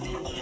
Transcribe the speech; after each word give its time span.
天。 0.00 0.41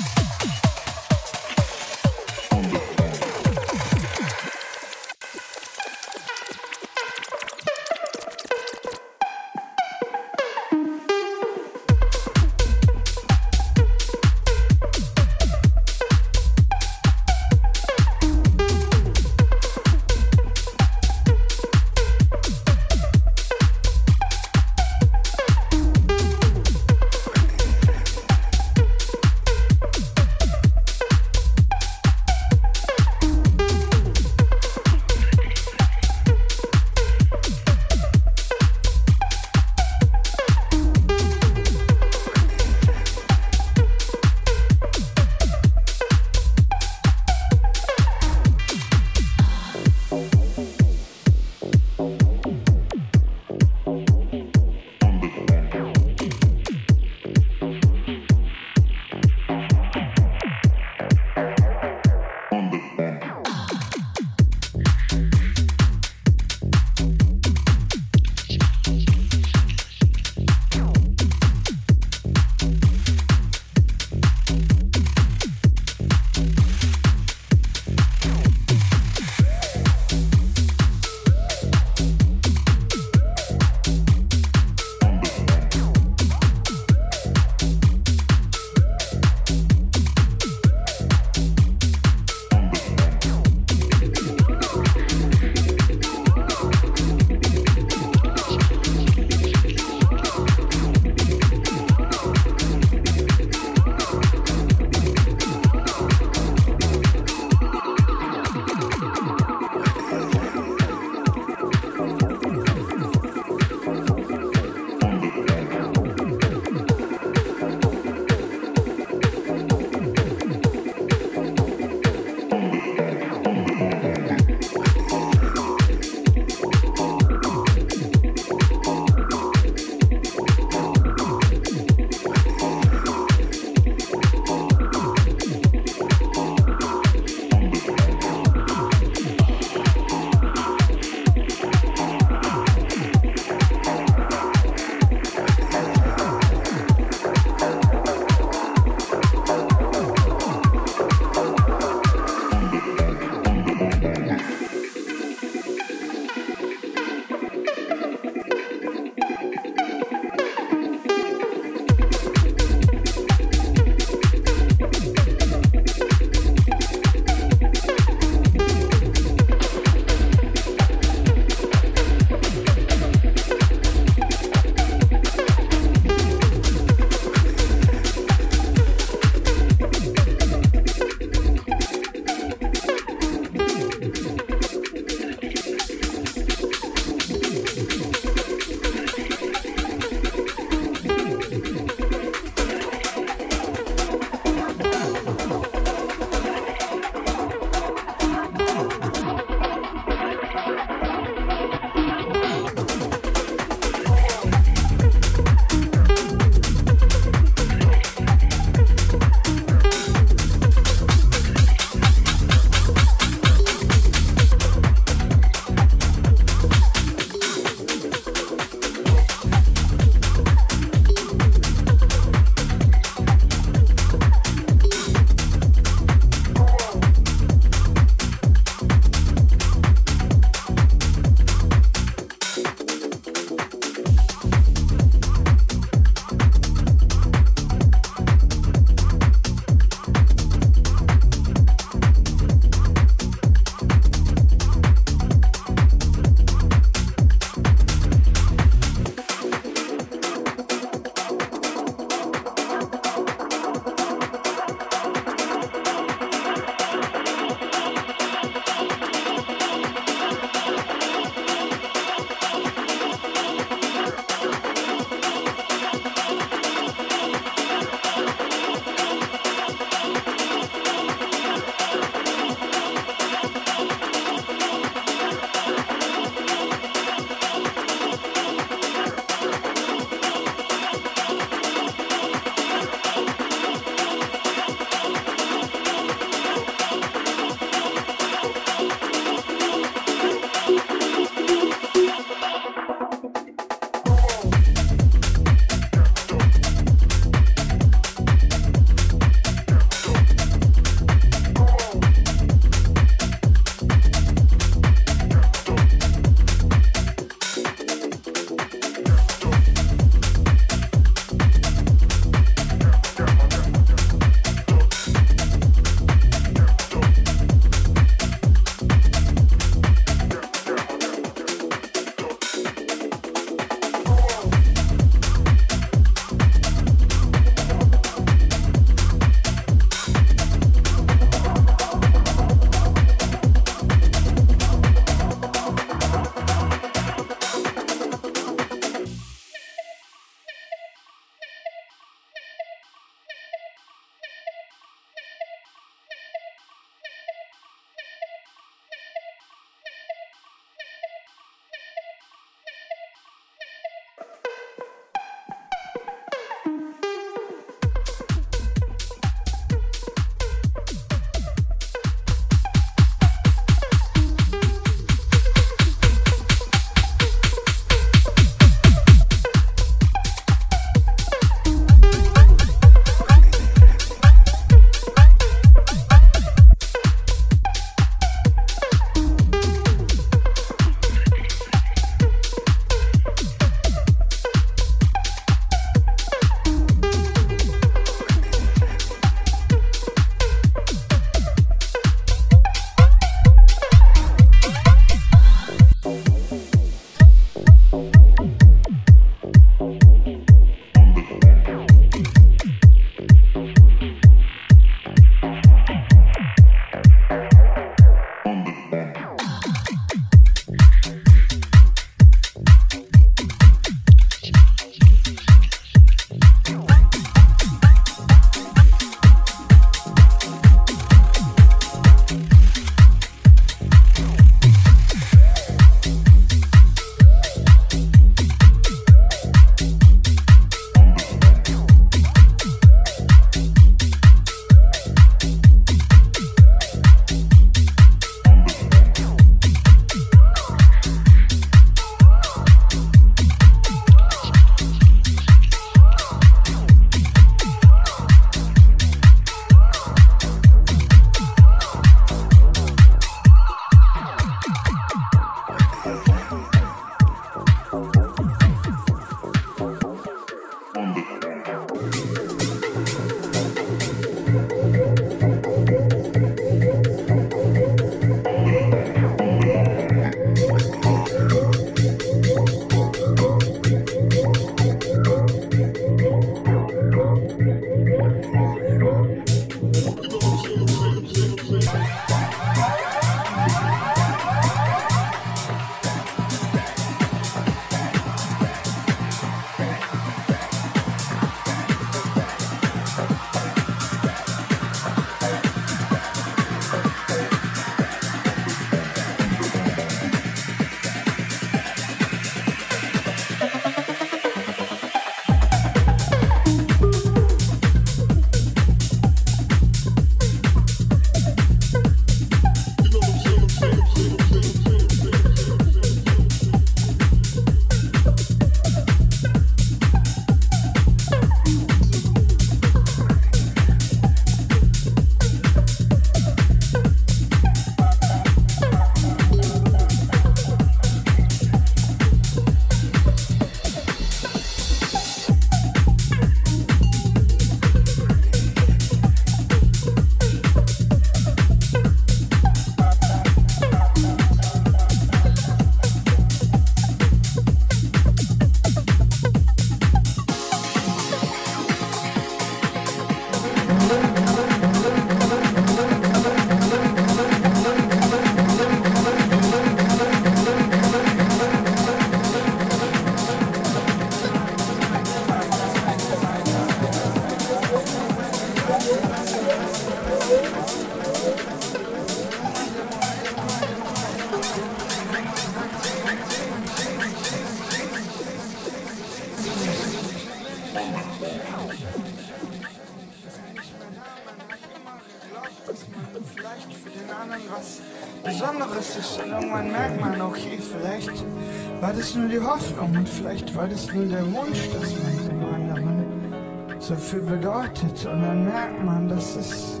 so 597.06 597.14
viel 597.14 597.40
bedeutet. 597.40 598.26
Und 598.26 598.42
dann 598.42 598.64
merkt 598.64 599.04
man, 599.04 599.28
dass 599.28 599.54
es 599.56 600.00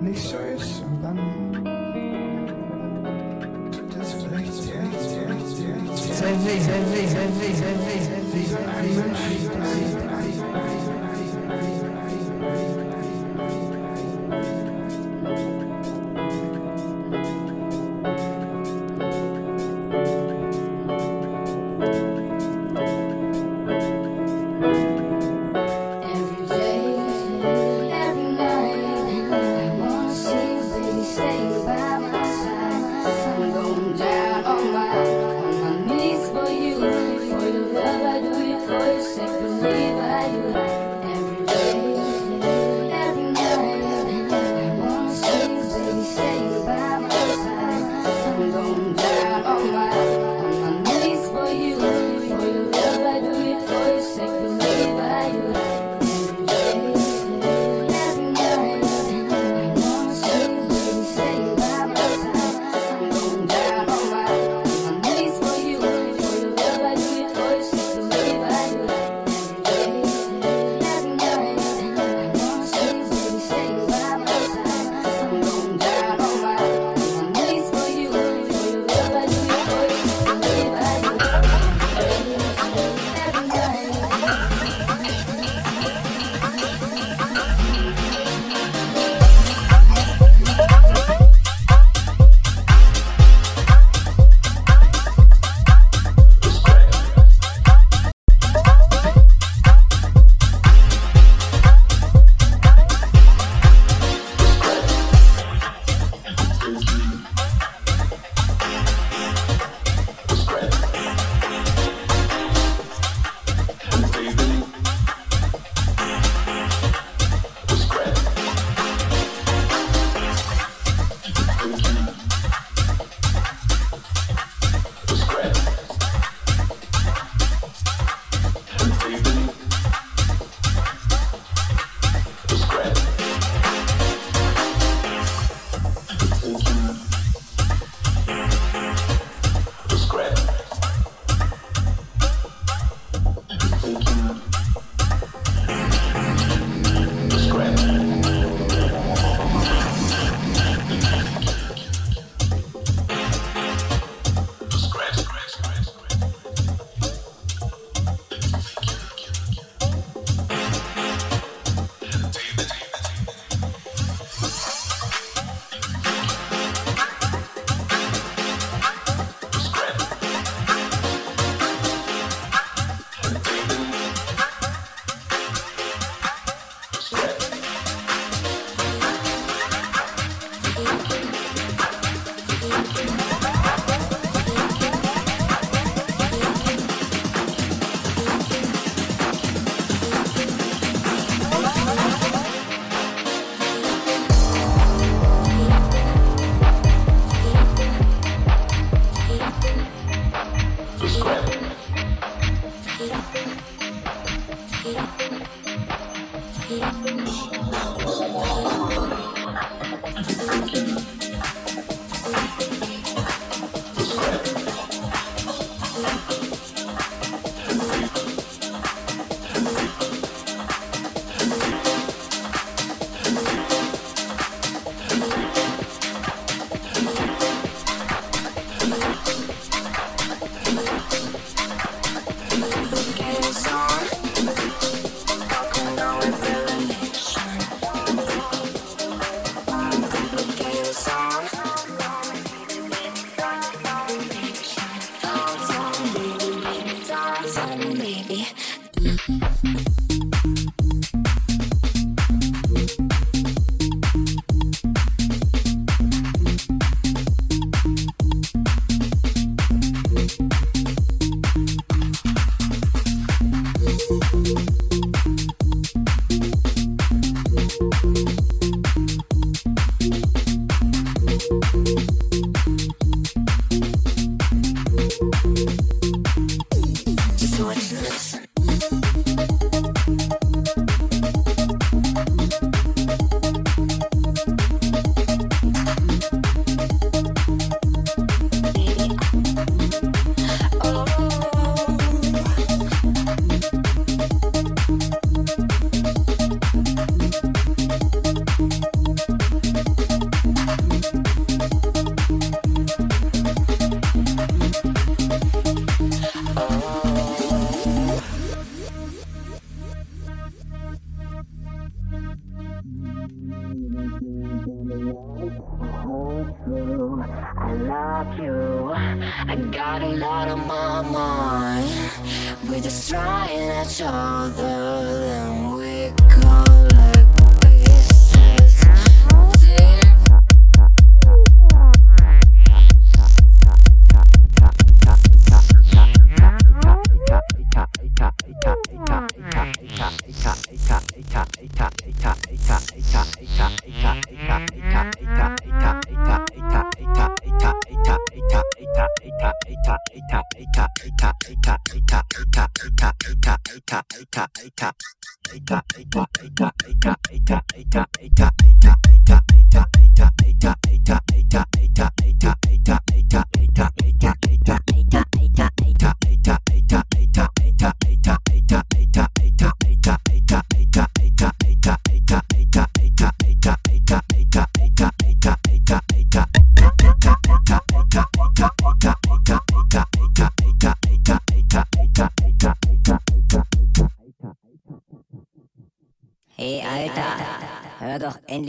nicht 0.00 0.22
so 0.22 0.38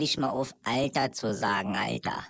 endlich 0.00 0.16
mal 0.16 0.30
auf, 0.30 0.54
Alter 0.64 1.12
zu 1.12 1.34
sagen, 1.34 1.76
Alter. 1.76 2.24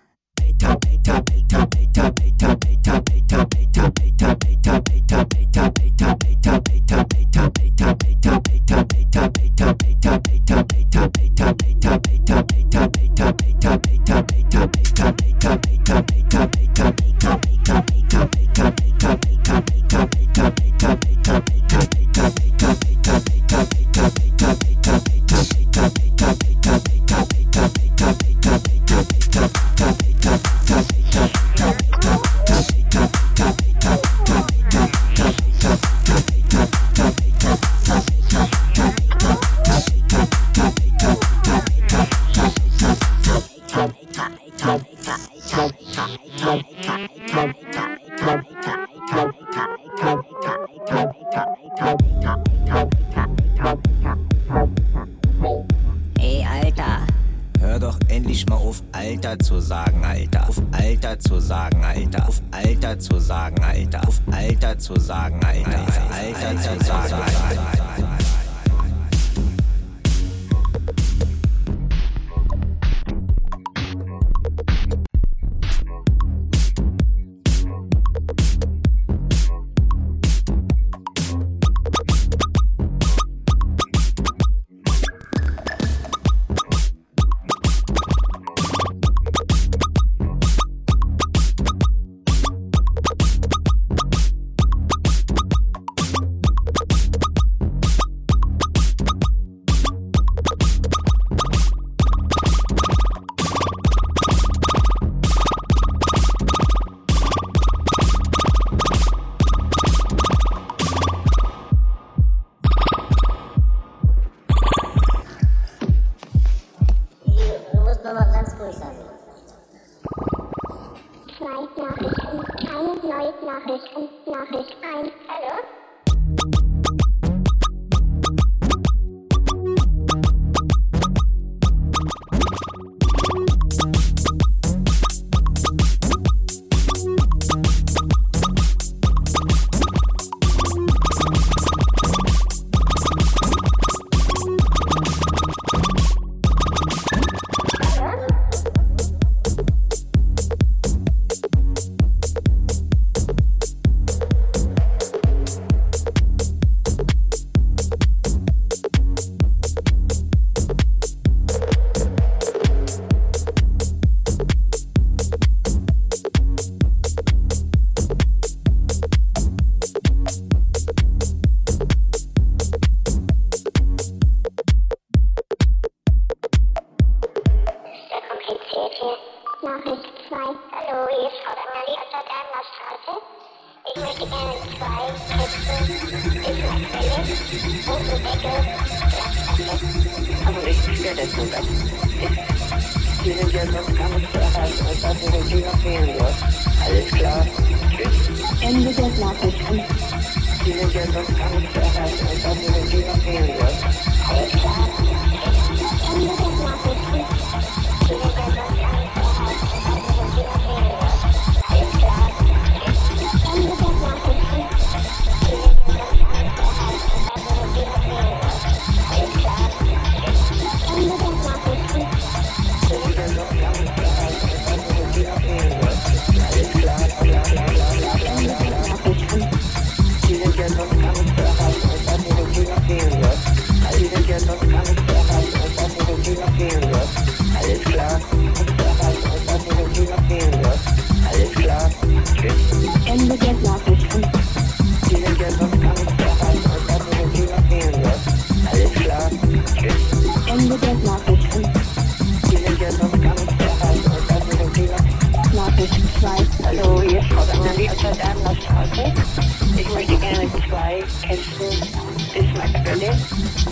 des 261.71 262.57
Maktquelle 262.57 263.17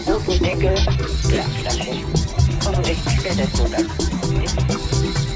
und 0.06 0.40
Deckel 0.40 0.74
der 1.30 1.44
Flasche. 1.44 1.90
Offensichtlich 2.66 3.24
wäre 3.24 3.36
das 3.36 3.52
so 3.56 3.64
dann. 3.68 5.27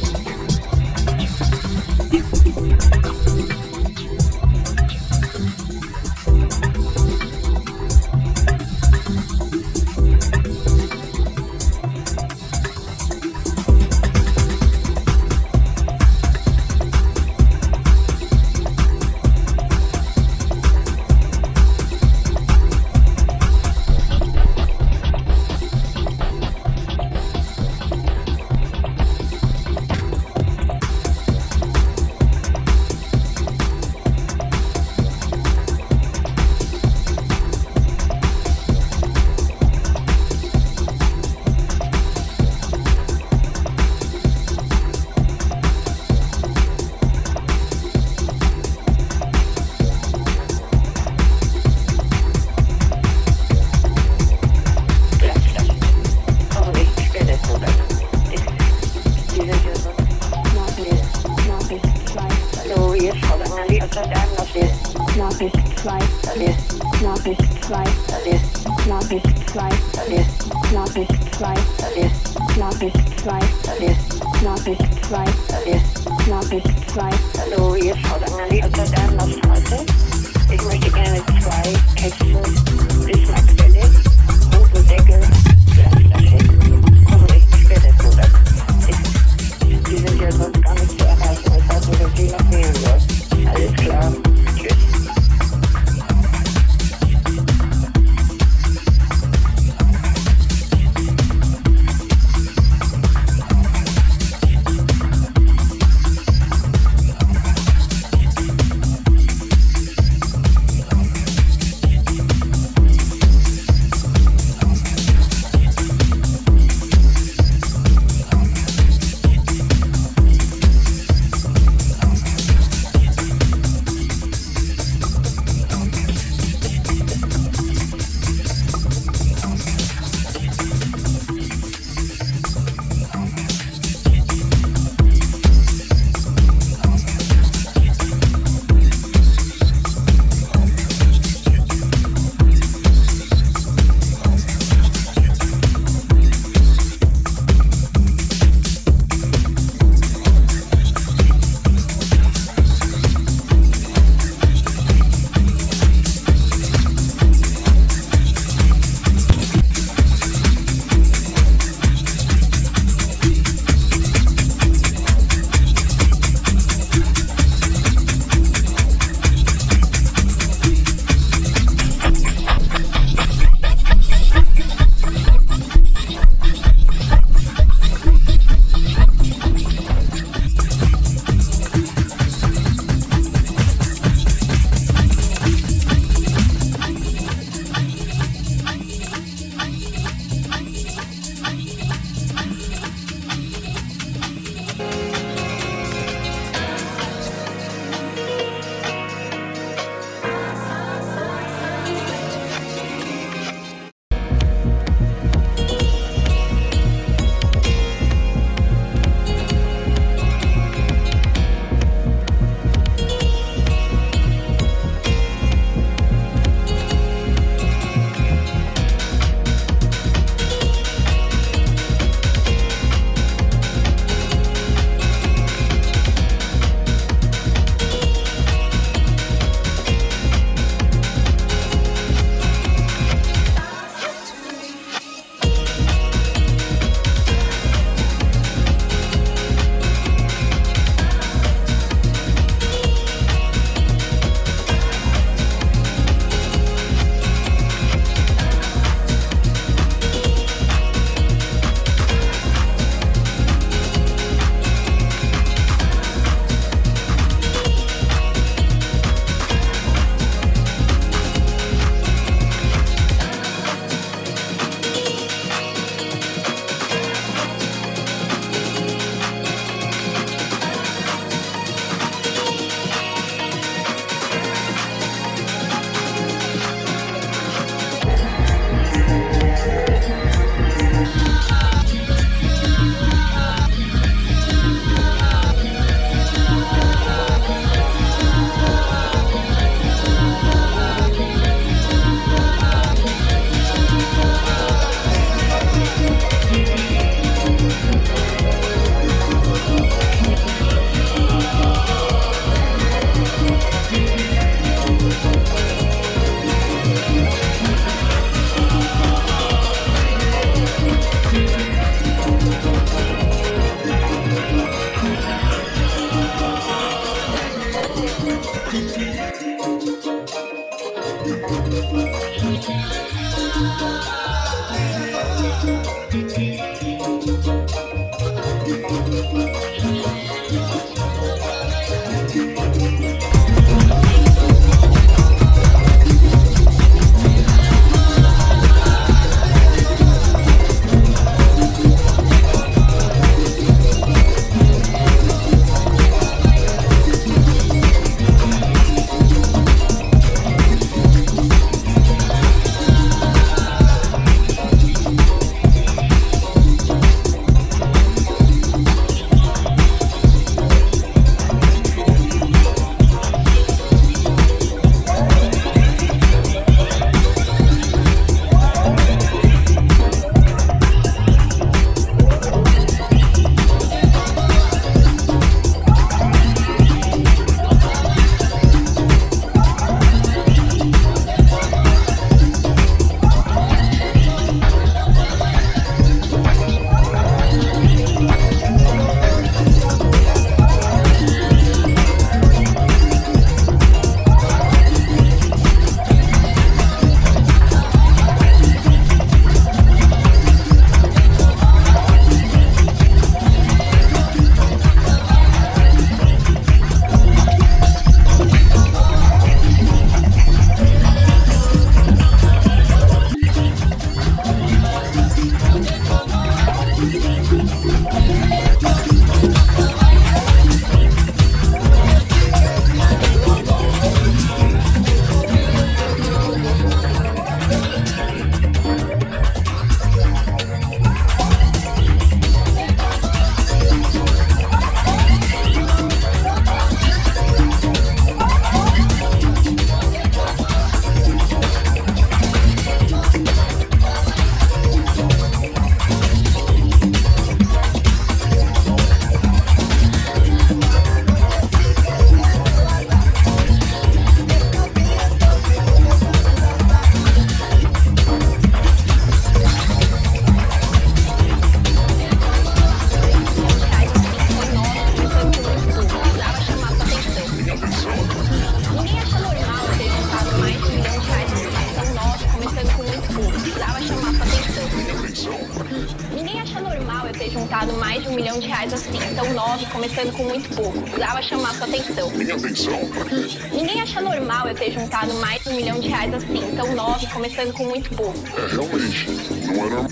Começando 487.26 487.72
com 487.72 487.84
muito 487.84 488.14
pouco. 488.14 488.38
É, 488.56 488.66
realmente, 488.66 489.30
não 489.66 489.86
era 489.86 490.08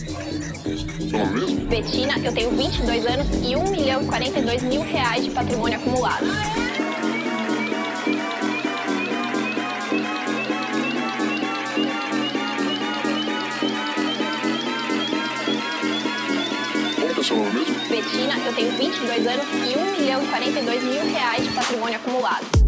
Fala 1.11 1.27
mesmo? 1.27 1.61
Betina, 1.67 2.19
eu 2.19 2.33
tenho 2.33 2.51
22 2.51 3.07
anos 3.07 3.27
e 3.43 3.57
1 3.57 3.71
milhão 3.71 4.03
e 4.03 4.07
42 4.07 4.63
mil 4.63 4.83
reais 4.83 5.25
de 5.25 5.31
patrimônio 5.31 5.79
acumulado. 5.79 6.27
Betina, 18.11 18.37
eu 18.45 18.53
tenho 18.53 18.73
22 18.73 19.27
anos 19.27 19.47
e 19.69 19.79
1 19.79 20.01
milhão 20.01 20.23
e 20.23 20.27
42 20.27 20.83
mil 20.83 21.13
reais 21.13 21.45
de 21.45 21.51
patrimônio 21.53 21.97
acumulado. 21.97 22.60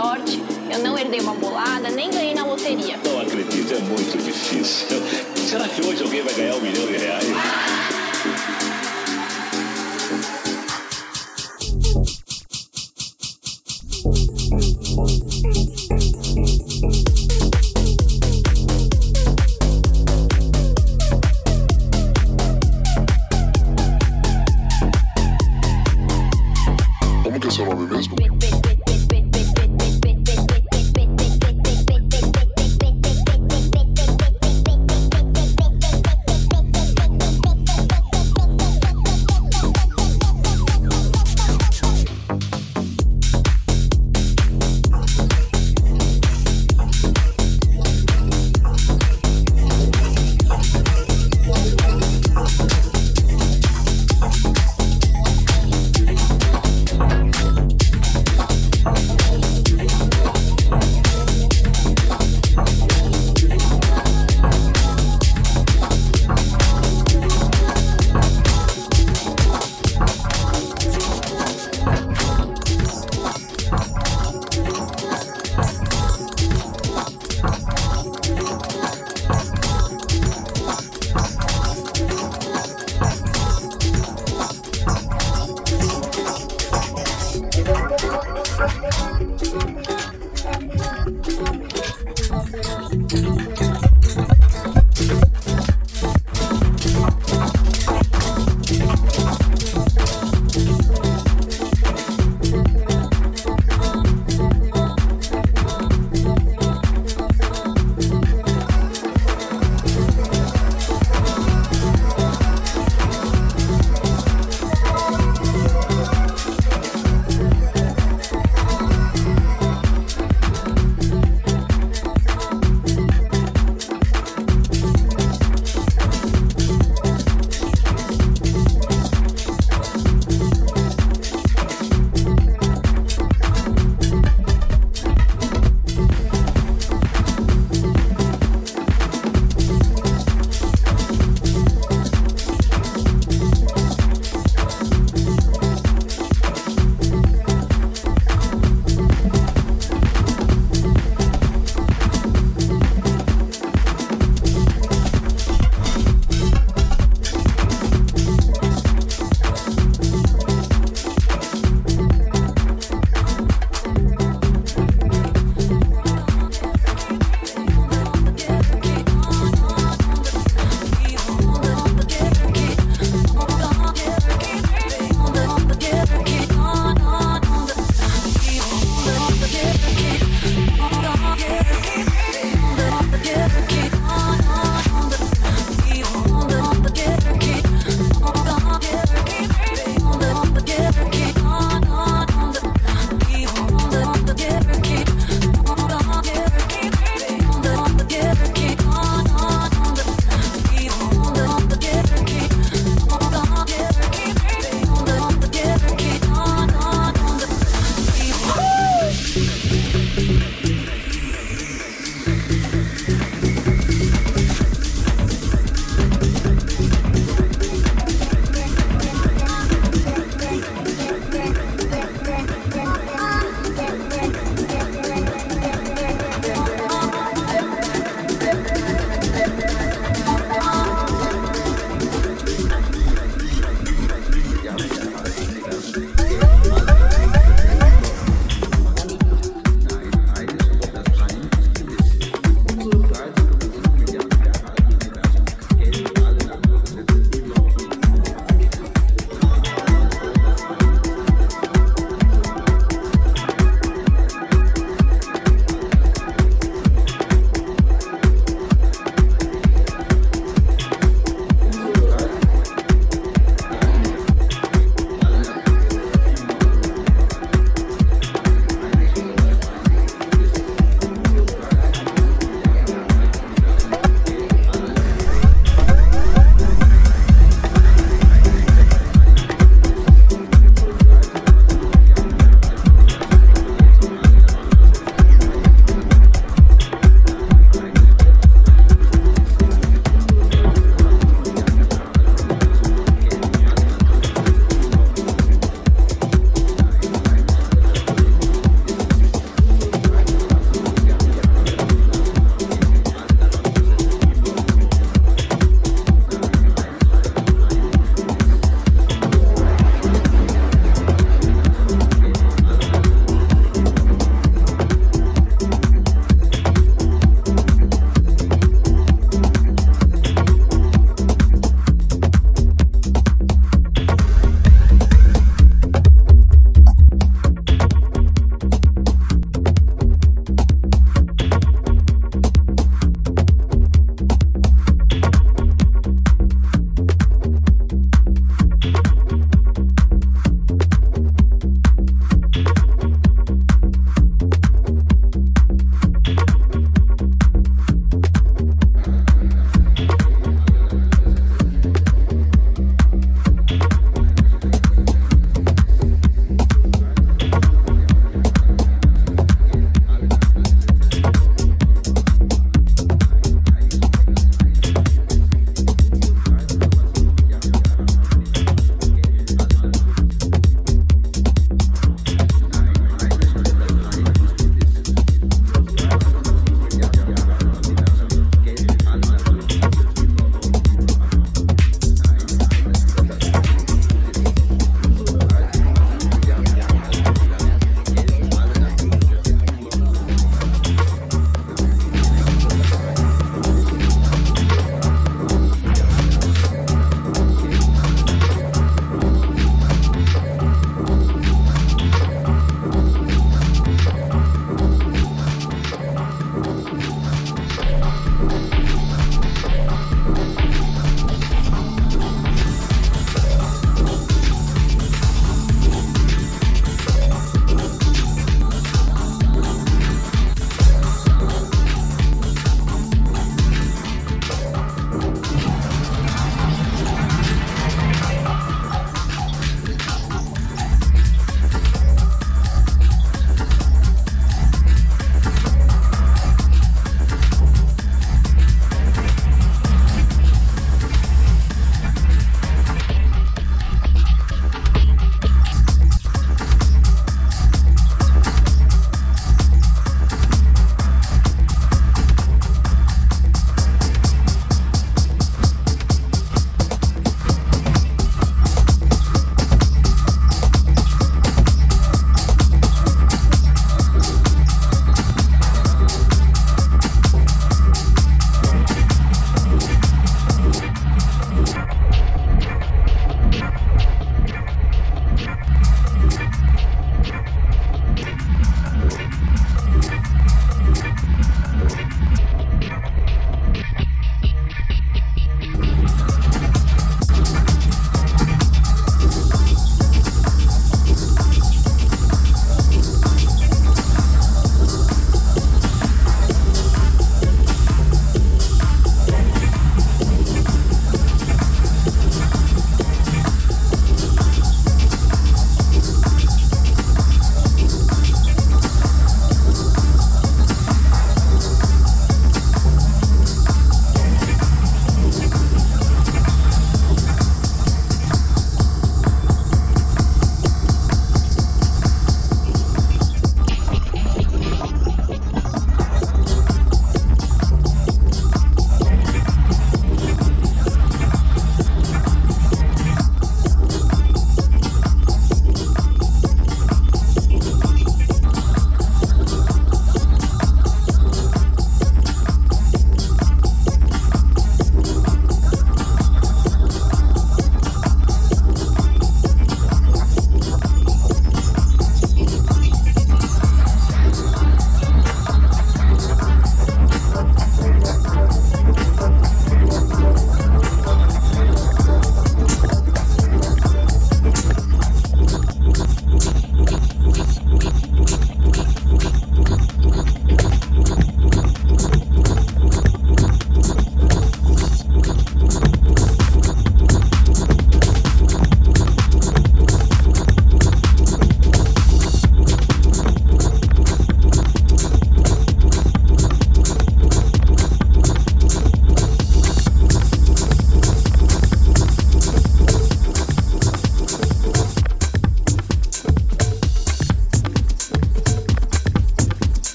sorte, 0.00 0.42
eu 0.72 0.78
não 0.78 0.98
herdei 0.98 1.20
uma 1.20 1.34
bolada, 1.34 1.90
nem 1.90 2.10
ganhei 2.10 2.32
na 2.32 2.46
loteria. 2.46 2.98
Não 3.04 3.20
acredito, 3.20 3.74
é 3.74 3.78
muito 3.80 4.16
difícil. 4.16 4.86
Será 5.36 5.68
que 5.68 5.82
hoje 5.82 6.02
alguém 6.02 6.22
vai 6.22 6.32
ganhar 6.32 6.54
um 6.54 6.60
milhão 6.60 6.86
de 6.86 6.96
reais? 6.96 7.79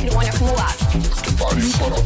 Patrimônio 0.00 0.32
acumulado. 0.32 0.78
Parabéns, 1.38 1.76
mano. 1.78 1.96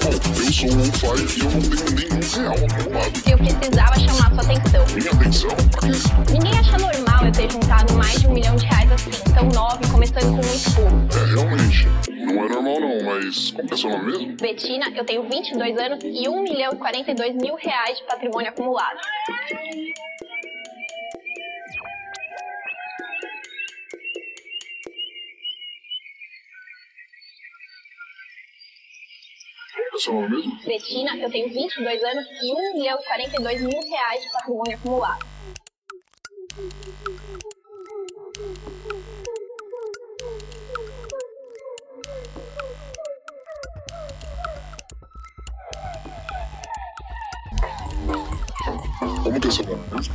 Bom, 0.00 0.12
eu 0.38 0.52
sou 0.52 0.70
um 0.70 0.92
fire 0.92 1.36
e 1.36 1.40
eu 1.40 1.50
não 1.50 1.60
tenho 1.60 1.90
nenhum 1.94 2.20
real 2.34 2.54
acumulado. 2.54 3.12
Eu 3.26 3.38
precisava 3.38 3.94
chamar 4.00 4.30
sua 4.32 4.42
atenção. 4.42 4.86
Minha 4.94 5.12
atenção, 5.12 5.50
pra 5.70 5.80
quê? 5.80 6.32
Ninguém 6.32 6.58
acha 6.58 6.78
normal 6.78 7.26
eu 7.26 7.32
ter 7.32 7.50
juntado 7.50 7.92
mais 7.94 8.20
de 8.20 8.26
um 8.26 8.32
milhão 8.32 8.56
de 8.56 8.64
reais 8.66 8.90
assim, 8.92 9.10
tão 9.34 9.48
nova 9.48 9.78
e 9.82 9.90
começando 9.90 10.24
com 10.24 10.46
muito 10.46 10.74
pouco. 10.74 11.18
É, 11.18 11.34
realmente. 11.34 11.88
Não 12.08 12.44
é 12.44 12.48
normal 12.48 12.80
não, 12.80 13.04
mas 13.04 13.50
como 13.50 13.68
que 13.68 13.74
é 13.74 13.76
seu 13.76 13.90
nome 13.90 14.04
mesmo? 14.06 14.36
Betina, 14.40 14.90
eu 14.96 15.04
tenho 15.04 15.28
22 15.28 15.78
anos 15.78 15.98
e 16.02 16.28
1 16.28 16.42
milhão 16.42 16.72
e 16.72 16.76
42 16.76 17.34
mil 17.34 17.54
reais 17.56 17.98
de 17.98 18.04
patrimônio 18.04 18.48
acumulado. 18.48 18.98
pessoal 29.98 30.28
mesmo? 30.28 30.58
Cretina, 30.60 31.16
eu 31.16 31.30
tenho 31.30 31.52
22 31.52 32.04
anos 32.04 32.26
e 32.40 32.52
1 32.52 32.74
milhão 32.74 32.98
e 33.00 33.04
42 33.04 33.62
mil 33.62 33.80
reais 33.80 34.22
de 34.22 34.30
patrimônio 34.30 34.76
acumulado. 34.76 35.26
Vamos? 49.24 50.08